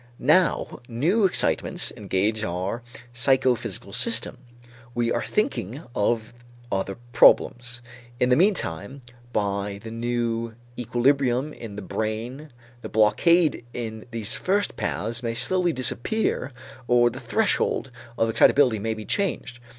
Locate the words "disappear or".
15.71-17.11